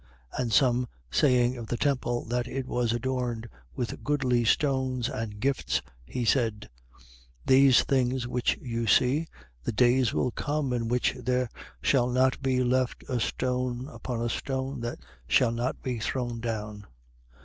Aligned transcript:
21:5. 0.33 0.41
And 0.41 0.51
some 0.51 0.87
saying 1.11 1.57
of 1.57 1.67
the 1.67 1.77
temple 1.77 2.25
that 2.25 2.47
it 2.47 2.65
was 2.65 2.91
adorned 2.91 3.47
with 3.75 4.03
goodly 4.03 4.43
stones 4.43 5.07
and 5.07 5.39
gifts, 5.39 5.83
he 6.07 6.25
said: 6.25 6.61
21:6. 7.01 7.09
These 7.45 7.83
things 7.83 8.27
which 8.27 8.57
you 8.63 8.87
see, 8.87 9.27
the 9.63 9.71
days 9.71 10.11
will 10.11 10.31
come 10.31 10.73
in 10.73 10.87
which 10.87 11.15
there 11.19 11.47
shall 11.83 12.09
not 12.09 12.41
be 12.41 12.63
left 12.63 13.03
a 13.09 13.19
stone 13.19 13.87
upon 13.89 14.23
a 14.23 14.29
stone 14.29 14.79
that 14.79 14.97
shall 15.27 15.51
not 15.51 15.83
be 15.83 15.99
thrown 15.99 16.39
down. 16.39 16.87